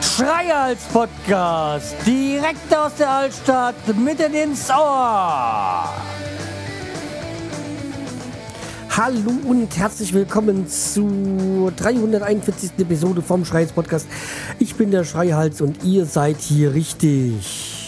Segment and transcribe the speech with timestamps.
[0.00, 5.94] Schreihals Podcast, direkt aus der Altstadt, mitten ins Ohr.
[8.90, 12.72] Hallo und herzlich willkommen zur 341.
[12.78, 14.06] Episode vom Schreihals Podcast.
[14.58, 17.85] Ich bin der Schreihals und ihr seid hier richtig.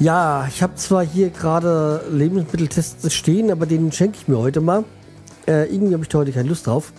[0.00, 4.84] Ja, ich habe zwar hier gerade Lebensmitteltests stehen, aber den schenke ich mir heute mal.
[5.46, 6.94] Äh, irgendwie habe ich da heute keine Lust drauf.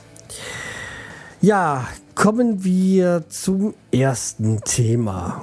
[1.41, 5.41] Ja, kommen wir zum ersten Thema.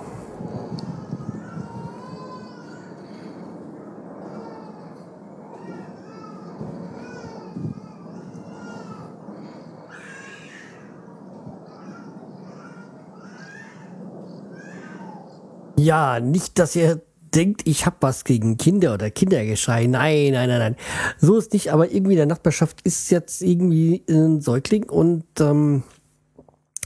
[15.77, 17.01] Ja, nicht, dass ihr
[17.35, 19.87] denkt, ich habe was gegen Kinder oder Kindergeschrei.
[19.87, 20.77] Nein, nein, nein, nein.
[21.19, 25.83] So ist nicht, aber irgendwie in der Nachbarschaft ist jetzt irgendwie ein Säugling und ähm,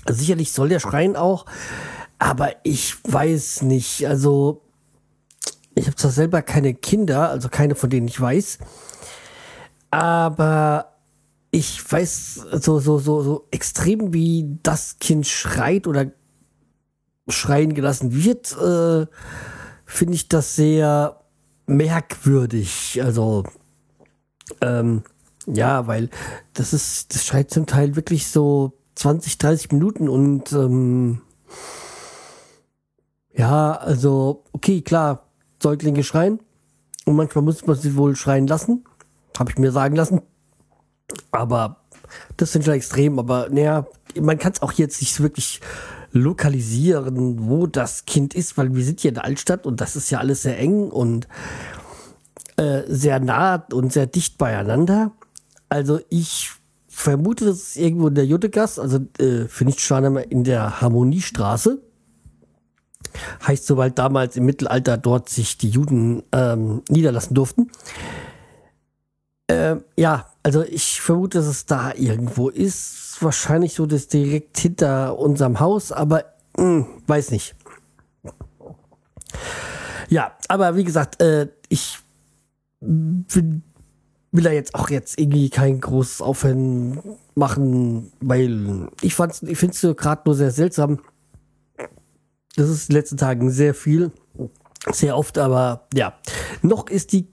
[0.09, 1.47] sicherlich soll der schreien auch,
[2.19, 4.07] aber ich weiß nicht.
[4.07, 4.63] Also,
[5.75, 8.59] ich habe zwar selber keine Kinder, also keine von denen ich weiß,
[9.91, 10.93] aber
[11.51, 16.13] ich weiß so, so, so, so extrem, wie das Kind schreit oder
[17.29, 19.07] schreien gelassen wird, äh,
[19.93, 21.21] finde ich das sehr
[21.67, 23.01] merkwürdig.
[23.03, 23.45] Also,
[24.61, 25.03] ähm,
[25.47, 26.09] ja, weil
[26.55, 31.21] das ist, das schreit zum Teil wirklich so 20, 30 Minuten und ähm,
[33.35, 35.27] ja, also, okay, klar,
[35.63, 36.41] Säuglinge schreien
[37.05, 38.85] und manchmal muss man sie wohl schreien lassen,
[39.39, 40.23] habe ich mir sagen lassen.
[41.31, 41.83] Aber
[42.37, 43.87] das sind schon extrem, aber naja,
[44.21, 45.61] man kann es auch jetzt nicht wirklich
[46.13, 50.11] lokalisieren, wo das Kind ist, weil wir sind hier in der Altstadt und das ist
[50.11, 51.27] ja alles sehr eng und
[52.57, 55.13] äh, sehr nah und sehr dicht beieinander.
[55.69, 56.51] Also ich
[56.87, 61.81] vermute, das ist irgendwo in der Juttegasse, also äh, für Nichtschwaner in der Harmoniestraße.
[63.47, 67.71] Heißt so, weil damals im Mittelalter dort sich die Juden ähm, niederlassen durften.
[69.53, 73.19] Äh, ja, also ich vermute, dass es da irgendwo ist.
[73.21, 76.25] Wahrscheinlich so das direkt hinter unserem Haus, aber
[76.57, 77.55] mh, hm, weiß nicht.
[80.09, 81.99] Ja, aber wie gesagt, äh, ich
[82.81, 83.63] will,
[84.33, 87.01] will da jetzt auch jetzt irgendwie kein großes Aufhören
[87.35, 91.01] machen, weil ich ich finde es gerade nur sehr seltsam.
[92.57, 94.13] Das ist in den letzten Tagen sehr viel,
[94.91, 96.15] sehr oft, aber ja,
[96.63, 97.32] noch ist die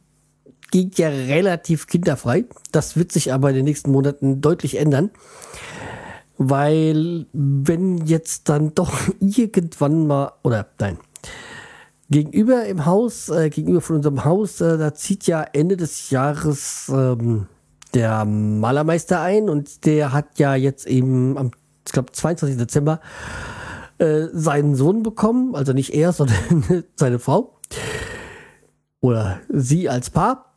[0.71, 2.45] Gegend ja relativ kinderfrei.
[2.71, 5.11] Das wird sich aber in den nächsten Monaten deutlich ändern.
[6.37, 10.97] Weil wenn jetzt dann doch irgendwann mal, oder nein,
[12.09, 16.89] gegenüber im Haus, äh, gegenüber von unserem Haus, äh, da zieht ja Ende des Jahres
[16.93, 17.47] ähm,
[17.93, 21.51] der Malermeister ein und der hat ja jetzt eben am,
[21.85, 22.57] ich glaube, 22.
[22.57, 22.99] Dezember
[23.97, 27.59] äh, seinen Sohn bekommen, also nicht er, sondern seine Frau
[29.01, 30.48] oder sie als Paar.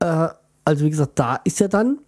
[0.00, 0.28] Äh,
[0.64, 1.98] also wie gesagt, da ist ja dann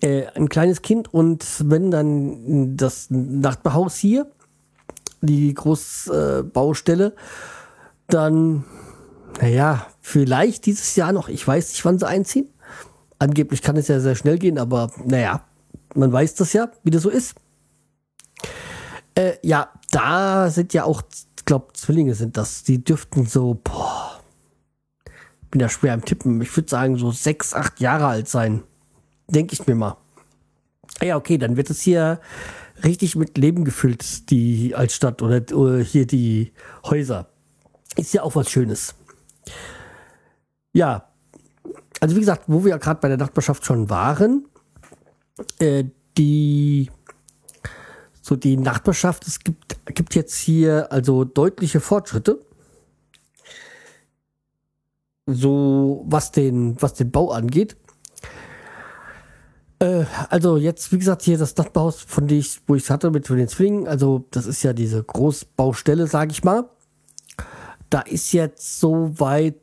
[0.00, 4.30] äh, ein kleines Kind und wenn dann das Nachbarhaus hier,
[5.20, 7.20] die Großbaustelle, äh,
[8.08, 8.64] dann,
[9.40, 12.48] naja, vielleicht dieses Jahr noch, ich weiß nicht, wann sie einziehen.
[13.18, 15.44] Angeblich kann es ja sehr schnell gehen, aber naja,
[15.94, 17.34] man weiß das ja, wie das so ist.
[19.14, 21.02] Äh, ja, da sind ja auch,
[21.38, 22.64] ich glaube, Zwillinge sind das.
[22.64, 24.05] Die dürften so, boah,
[25.56, 26.38] bin ja schwer am Tippen.
[26.42, 28.62] Ich würde sagen, so sechs, acht Jahre alt sein.
[29.26, 29.96] Denke ich mir mal.
[31.00, 32.20] Ja, okay, dann wird es hier
[32.84, 36.52] richtig mit Leben gefüllt, die Altstadt oder, oder hier die
[36.84, 37.30] Häuser.
[37.96, 38.96] Ist ja auch was Schönes.
[40.74, 41.08] Ja,
[42.00, 44.44] also wie gesagt, wo wir ja gerade bei der Nachbarschaft schon waren,
[45.58, 45.84] äh,
[46.18, 46.90] die
[48.20, 52.44] so die Nachbarschaft, es gibt, gibt jetzt hier also deutliche Fortschritte
[55.26, 57.76] so was den, was den Bau angeht.
[59.80, 63.10] Äh, also jetzt, wie gesagt, hier das Nachbarhaus, von dem ich, wo ich es hatte
[63.10, 66.68] mit den Zwillingen, also das ist ja diese Großbaustelle, sage ich mal.
[67.90, 69.56] Da ist jetzt so weit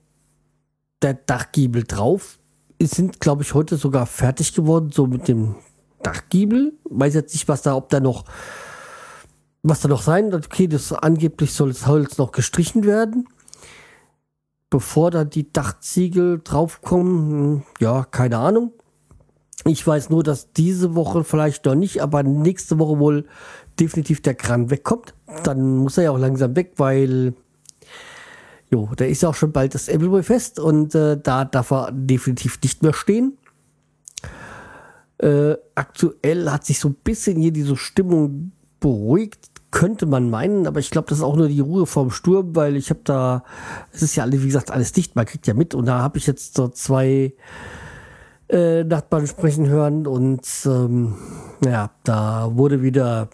[1.02, 2.40] der Dachgiebel drauf.
[2.78, 5.56] Es sind, glaube ich, heute sogar fertig geworden, so mit dem
[6.02, 6.74] Dachgiebel.
[6.86, 8.26] Weiß jetzt nicht, was da, ob da noch,
[9.62, 10.34] was da noch sein.
[10.34, 13.28] Okay, das angeblich soll das Holz noch gestrichen werden
[14.74, 18.72] bevor da die Dachziegel draufkommen, ja, keine Ahnung.
[19.66, 23.28] Ich weiß nur, dass diese Woche vielleicht noch nicht, aber nächste Woche wohl
[23.80, 25.14] definitiv der Kran wegkommt.
[25.44, 27.36] Dann muss er ja auch langsam weg, weil
[28.72, 32.60] Jo, da ist ja auch schon bald das Appleboy-Fest und äh, da darf er definitiv
[32.64, 33.38] nicht mehr stehen.
[35.20, 40.80] Äh, aktuell hat sich so ein bisschen hier diese Stimmung beruhigt, könnte man meinen, aber
[40.80, 43.44] ich glaube, das ist auch nur die Ruhe vorm Sturm, weil ich habe da,
[43.92, 46.20] es ist ja alles, wie gesagt, alles dicht, man kriegt ja mit und da habe
[46.20, 47.34] ich jetzt so zwei
[48.50, 51.16] äh, Nachbarn sprechen hören und ähm,
[51.66, 53.30] ja, da wurde wieder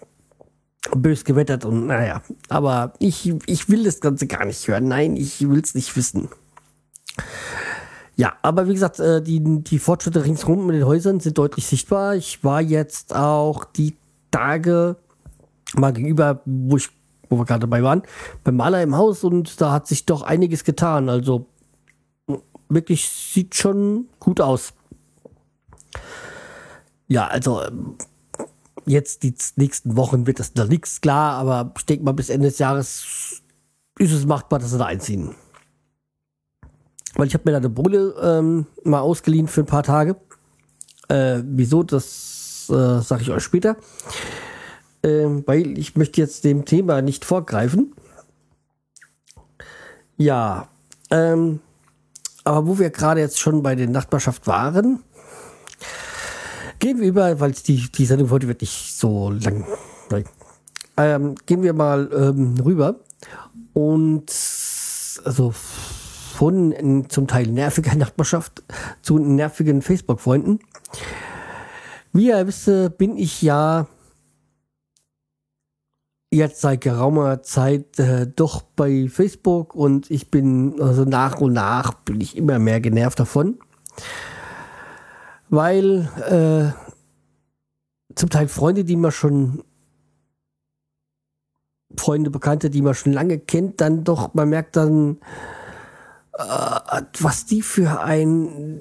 [0.96, 4.88] bös gewettert und naja, aber ich, ich will das Ganze gar nicht hören.
[4.88, 6.30] Nein, ich will es nicht wissen.
[8.16, 12.16] Ja, aber wie gesagt, äh, die, die Fortschritte ringsherum in den Häusern sind deutlich sichtbar.
[12.16, 13.94] Ich war jetzt auch die
[14.30, 14.96] Tage
[15.76, 16.88] mal gegenüber, wo ich,
[17.28, 18.02] wo wir gerade dabei waren,
[18.44, 21.08] beim Maler im Haus und da hat sich doch einiges getan.
[21.08, 21.46] Also
[22.68, 24.72] wirklich sieht schon gut aus.
[27.08, 27.62] Ja, also
[28.86, 32.48] jetzt die nächsten Wochen wird das noch nichts klar, aber ich denke mal, bis Ende
[32.48, 33.42] des Jahres
[33.98, 35.34] ist es machbar, dass sie da einziehen.
[37.14, 40.16] Weil ich habe mir da eine Bohle ähm, mal ausgeliehen für ein paar Tage.
[41.08, 43.76] Äh, wieso, das äh, sage ich euch später.
[45.02, 47.94] Ähm, weil ich möchte jetzt dem Thema nicht vorgreifen.
[50.16, 50.68] Ja,
[51.10, 51.60] ähm,
[52.44, 55.02] aber wo wir gerade jetzt schon bei der Nachbarschaft waren,
[56.80, 59.66] Gehen wir über, weil die, die Sendung heute wird nicht so lang.
[60.96, 62.96] Ähm, gehen wir mal ähm, rüber
[63.74, 64.32] und
[65.24, 68.62] also von in, zum Teil nerviger Nachbarschaft
[69.02, 70.60] zu nervigen Facebook-Freunden.
[72.14, 73.86] Wie ihr wisst, bin ich ja
[76.30, 81.94] jetzt seit geraumer Zeit äh, doch bei Facebook und ich bin also nach und nach
[81.94, 83.58] bin ich immer mehr genervt davon.
[85.48, 89.64] Weil äh, zum Teil Freunde, die man schon
[91.96, 95.18] Freunde, Bekannte, die man schon lange kennt, dann doch, man merkt dann,
[96.34, 98.80] äh, was die für ein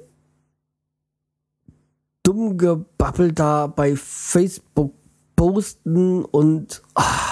[2.22, 4.94] dumm Gebabbel da bei Facebook
[5.36, 7.29] posten und ach,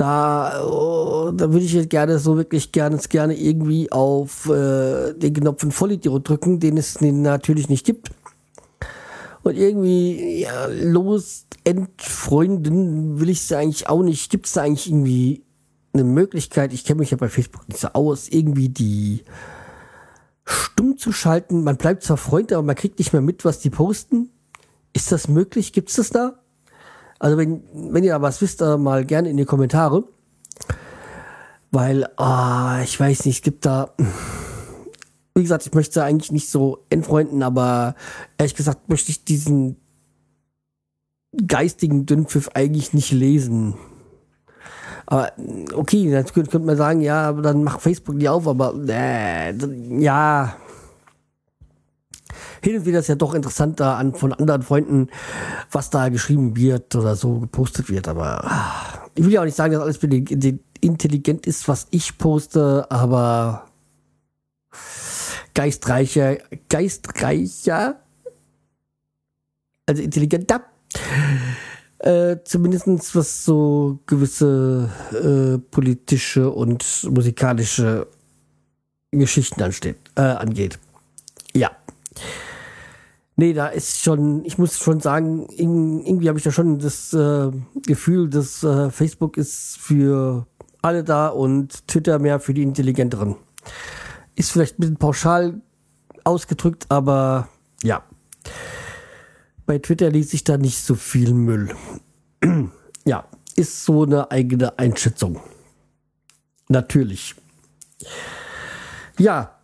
[0.00, 5.34] da, oh, da würde ich jetzt gerne so wirklich gerne, gerne irgendwie auf äh, den
[5.34, 8.10] Knopf von Vollidiot drücken, den es natürlich nicht gibt.
[9.42, 14.30] Und irgendwie, ja, los, entfreunden will ich es eigentlich auch nicht.
[14.30, 15.44] Gibt es da eigentlich irgendwie
[15.92, 19.24] eine Möglichkeit, ich kenne mich ja bei Facebook nicht so aus, irgendwie die
[20.44, 21.62] stumm zu schalten?
[21.62, 24.30] Man bleibt zwar Freund, aber man kriegt nicht mehr mit, was die posten.
[24.94, 25.74] Ist das möglich?
[25.74, 26.40] Gibt es das da?
[27.20, 30.04] Also wenn, wenn ihr was wisst, äh, mal gerne in die Kommentare.
[31.70, 33.94] Weil, oh, ich weiß nicht, es gibt da,
[35.36, 37.94] wie gesagt, ich möchte eigentlich nicht so entfreunden, aber
[38.38, 39.76] ehrlich gesagt möchte ich diesen
[41.46, 43.74] geistigen Dünnpfiff eigentlich nicht lesen.
[45.06, 45.32] Aber
[45.74, 49.52] okay, dann könnte man sagen, ja, dann mach Facebook nicht auf, aber äh,
[50.00, 50.56] ja,
[52.62, 55.08] hin und wieder ist ja doch interessanter an von anderen Freunden,
[55.70, 58.08] was da geschrieben wird oder so gepostet wird.
[58.08, 59.98] Aber ah, ich will ja auch nicht sagen, dass alles
[60.80, 63.66] intelligent ist, was ich poste, aber
[65.54, 68.00] geistreicher, geistreicher,
[69.86, 70.62] also intelligenter.
[71.98, 78.06] Äh, zumindest was so gewisse äh, politische und musikalische
[79.10, 80.78] Geschichten ansteht, äh, angeht.
[81.52, 81.70] Ja.
[83.40, 87.50] Nee, da ist schon, ich muss schon sagen, irgendwie habe ich da schon das äh,
[87.86, 90.46] Gefühl, dass äh, Facebook ist für
[90.82, 93.36] alle da und Twitter mehr für die Intelligenteren.
[94.34, 95.62] Ist vielleicht ein bisschen pauschal
[96.22, 97.48] ausgedrückt, aber
[97.82, 98.04] ja.
[99.64, 101.74] Bei Twitter liest sich da nicht so viel Müll.
[103.06, 103.24] ja,
[103.56, 105.40] ist so eine eigene Einschätzung.
[106.68, 107.34] Natürlich.
[109.18, 109.58] Ja.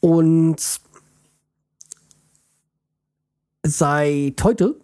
[0.00, 0.82] Und
[3.68, 4.76] seit heute,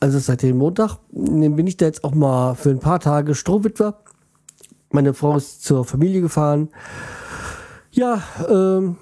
[0.00, 3.98] also seit dem Montag, bin ich da jetzt auch mal für ein paar Tage Strohwitwer.
[4.90, 6.68] Meine Frau ist zur Familie gefahren.
[7.92, 8.96] Ja, ähm,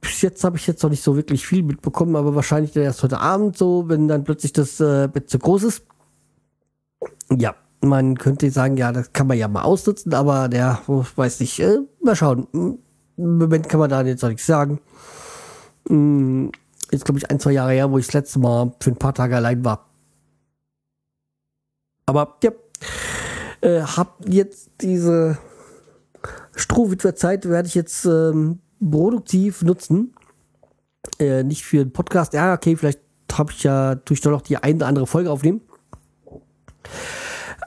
[0.00, 3.20] bis jetzt habe ich jetzt noch nicht so wirklich viel mitbekommen, aber wahrscheinlich erst heute
[3.20, 5.82] Abend so, wenn dann plötzlich das äh, Bett zu groß ist.
[7.30, 11.60] Ja, man könnte sagen, ja, das kann man ja mal ausnutzen, aber der, weiß nicht,
[11.60, 12.48] äh, mal schauen.
[12.52, 14.80] Im Moment kann man da jetzt noch nichts sagen.
[15.88, 16.50] Hm,
[16.94, 19.14] jetzt glaube ich ein, zwei Jahre her, wo ich das letzte Mal für ein paar
[19.14, 19.90] Tage allein war.
[22.06, 22.52] Aber ja,
[23.60, 25.38] äh, hab jetzt diese
[26.54, 30.14] Strohwitwerzeit werde ich jetzt ähm, produktiv nutzen.
[31.18, 32.32] Äh, nicht für einen Podcast.
[32.32, 33.00] Ja, okay, vielleicht
[33.32, 35.60] habe ich ja durch noch die eine oder andere Folge aufnehmen.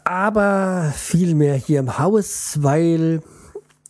[0.05, 3.21] aber viel mehr hier im Haus, weil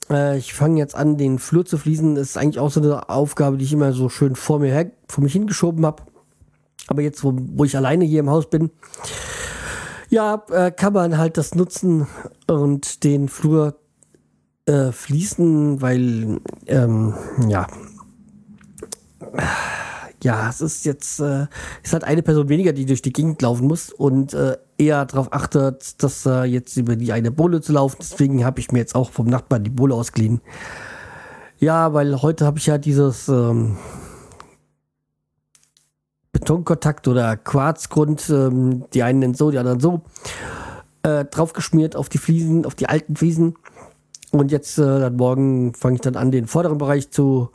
[0.09, 2.15] äh, ich fange jetzt an, den Flur zu fließen.
[2.15, 4.91] Das ist eigentlich auch so eine Aufgabe, die ich immer so schön vor mir her,
[5.07, 6.03] vor mich hingeschoben habe.
[6.87, 8.71] Aber jetzt, wo, wo ich alleine hier im Haus bin,
[10.09, 12.07] ja, äh, kann man halt das nutzen
[12.47, 13.75] und den Flur
[14.65, 17.13] äh, fließen, weil, ähm,
[17.47, 17.67] ja,
[20.27, 21.47] ja, es ist jetzt, äh,
[21.83, 25.31] ist halt eine Person weniger, die durch die Gegend laufen muss und äh, eher darauf
[25.31, 27.95] achtet, dass äh, jetzt über die eine Bohle zu laufen.
[28.01, 30.41] Deswegen habe ich mir jetzt auch vom Nachbarn die Bohle ausgeliehen.
[31.59, 33.77] Ja, weil heute habe ich ja dieses ähm,
[36.33, 40.01] Betonkontakt oder Quarzgrund, ähm, die einen nennen so, die anderen so,
[41.03, 43.55] äh, draufgeschmiert auf die Fliesen, auf die alten Fliesen.
[44.31, 47.49] Und jetzt, äh, dann morgen fange ich dann an, den vorderen Bereich zu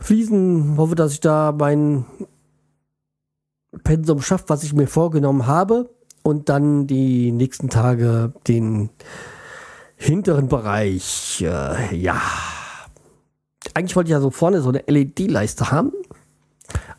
[0.00, 0.76] fließen.
[0.76, 2.04] Hoffe, dass ich da mein
[3.84, 5.90] Pensum schaffe, was ich mir vorgenommen habe.
[6.22, 8.90] Und dann die nächsten Tage den
[9.96, 12.20] hinteren Bereich, äh, ja.
[13.74, 15.92] Eigentlich wollte ich ja so vorne so eine LED-Leiste haben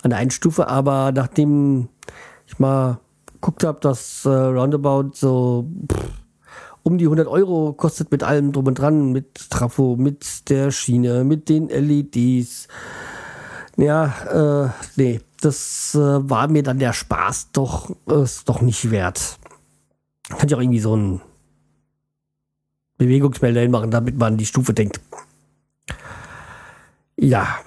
[0.02, 1.90] an der einen Stufe, aber nachdem
[2.48, 3.00] ich mal
[3.34, 6.19] geguckt habe, dass äh, Roundabout so pff,
[6.84, 11.24] um die 100 Euro kostet mit allem drum und dran, mit Trafo, mit der Schiene,
[11.24, 12.68] mit den LEDs.
[13.78, 19.38] Ja, äh, nee, das äh, war mir dann der Spaß doch, ist doch nicht wert.
[20.30, 21.22] Kann ich auch irgendwie so ein
[22.98, 25.00] Bewegungsmelder hinmachen, damit man die Stufe denkt.
[27.18, 27.60] Ja,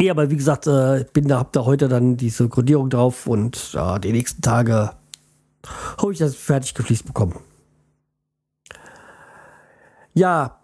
[0.00, 3.74] ja, aber wie gesagt, äh, bin da, hab da heute dann diese Grundierung drauf und
[3.74, 4.92] ja, die nächsten Tage
[5.98, 7.34] hoffe ich, ich fertig gefliest bekomme.
[10.14, 10.60] Ja,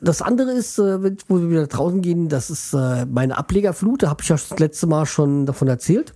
[0.00, 4.02] das andere ist, äh, wo wir wieder draußen gehen, das ist äh, meine Ablegerflut.
[4.02, 6.12] Da habe ich ja das letzte Mal schon davon erzählt.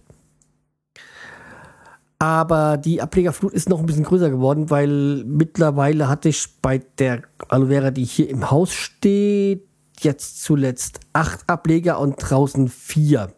[2.18, 7.22] Aber die Ablegerflut ist noch ein bisschen größer geworden, weil mittlerweile hatte ich bei der
[7.48, 9.66] Aloe Vera, die hier im Haus steht,
[10.00, 13.32] jetzt zuletzt acht Ableger und draußen vier.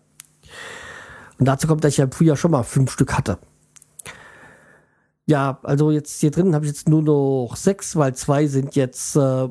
[1.38, 3.38] Und dazu kommt, dass ich ja im Frühjahr schon mal fünf Stück hatte.
[5.28, 9.14] Ja, also jetzt hier drin habe ich jetzt nur noch sechs, weil zwei sind jetzt
[9.14, 9.48] äh,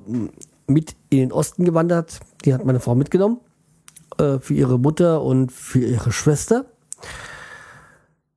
[0.66, 2.20] mit in den Osten gewandert.
[2.44, 3.40] Die hat meine Frau mitgenommen.
[4.18, 6.66] Äh, für ihre Mutter und für ihre Schwester.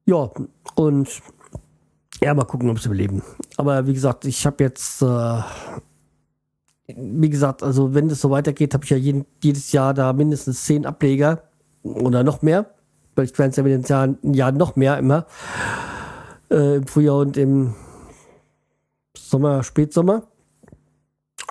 [0.05, 0.31] Ja,
[0.75, 1.09] und
[2.23, 3.23] ja, mal gucken, ob sie überleben.
[3.57, 5.41] Aber wie gesagt, ich habe jetzt äh,
[6.97, 10.65] wie gesagt, also wenn das so weitergeht, habe ich ja jeden, jedes Jahr da mindestens
[10.65, 11.45] zehn Ableger
[11.83, 12.67] oder noch mehr.
[13.15, 15.27] Vielleicht werden es ja mit den Jahren, Jahren noch mehr immer.
[16.51, 17.75] Äh, Im Frühjahr und im
[19.17, 20.25] Sommer, Spätsommer.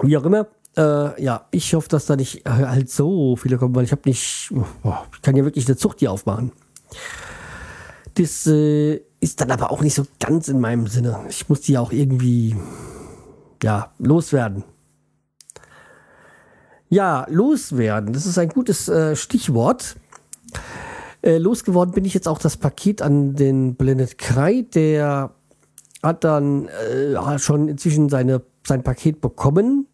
[0.02, 0.48] Wie auch immer.
[0.78, 4.52] Äh, ja, ich hoffe, dass da nicht halt so viele kommen, weil ich habe nicht,
[4.84, 6.52] oh, ich kann ja wirklich eine Zucht hier aufmachen.
[8.16, 11.20] Das äh, ist dann aber auch nicht so ganz in meinem Sinne.
[11.30, 12.56] Ich muss die auch irgendwie,
[13.64, 14.64] ja, loswerden.
[16.90, 19.96] Ja, loswerden, das ist ein gutes äh, Stichwort.
[21.22, 24.66] Äh, losgeworden bin ich jetzt auch das Paket an den Blended Krei.
[24.74, 25.32] Der
[26.02, 29.88] hat dann äh, schon inzwischen seine, sein Paket bekommen.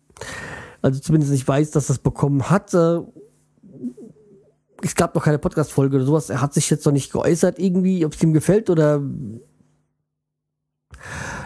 [0.81, 2.73] Also zumindest ich weiß, dass das bekommen hat.
[4.83, 6.29] Es gab noch keine Podcast-Folge oder sowas.
[6.29, 9.01] Er hat sich jetzt noch nicht geäußert, irgendwie, ob es ihm gefällt oder.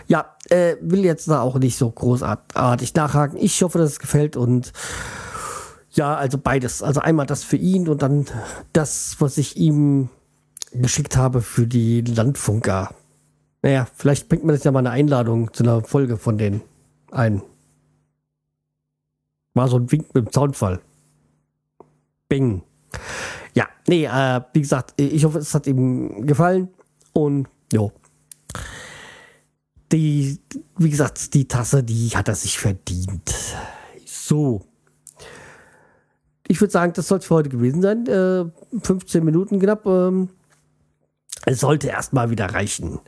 [0.07, 3.38] Ja, äh, will jetzt da auch nicht so großartig nachhaken.
[3.39, 4.74] Ich hoffe, dass es gefällt und
[6.00, 6.82] ja, also beides.
[6.82, 8.25] Also einmal das für ihn und dann
[8.72, 10.08] das, was ich ihm
[10.72, 12.96] geschickt habe für die Landfunker.
[13.62, 16.62] Naja, vielleicht bringt mir das ja mal eine Einladung zu einer Folge von denen
[17.12, 17.41] ein.
[19.53, 20.79] War so ein Wink mit dem Zaunfall.
[22.29, 22.63] Bing.
[23.53, 26.70] Ja, nee, äh, wie gesagt, ich hoffe, es hat ihm gefallen.
[27.12, 27.91] Und jo.
[29.91, 30.39] Die,
[30.77, 33.36] wie gesagt, die Tasse, die hat er sich verdient.
[34.06, 34.68] So
[36.50, 38.08] ich würde sagen, das soll es für heute gewesen sein.
[38.08, 38.46] Äh,
[38.82, 39.86] 15 Minuten knapp.
[39.86, 40.29] Ähm,
[41.46, 43.00] es sollte erstmal wieder reichen.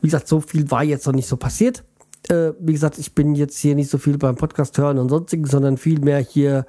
[0.00, 1.82] Wie gesagt, so viel war jetzt noch nicht so passiert.
[2.28, 5.44] Äh, wie gesagt, ich bin jetzt hier nicht so viel beim Podcast hören und sonstigen,
[5.44, 6.66] sondern viel mehr hier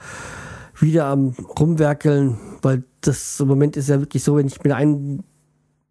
[0.79, 5.20] wieder am Rumwerkeln, weil das im Moment ist ja wirklich so, wenn ich mit einer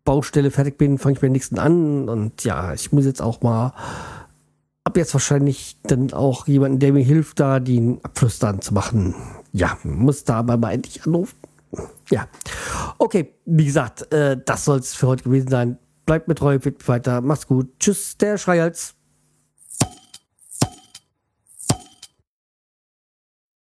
[0.05, 3.41] Baustelle fertig bin, fange ich mit der nächsten an und ja, ich muss jetzt auch
[3.41, 3.73] mal
[4.83, 9.15] ab jetzt wahrscheinlich dann auch jemanden, der mir hilft, da den Abschluss dann zu machen
[9.55, 11.37] ja, muss da aber mal endlich anrufen.
[12.11, 12.29] Ja.
[12.99, 15.79] Okay, wie gesagt, äh, das soll es für heute gewesen sein.
[16.07, 17.21] Bleibt mir treu, fit weiter.
[17.21, 17.69] Macht's gut.
[17.79, 18.97] Tschüss, der Schreihals.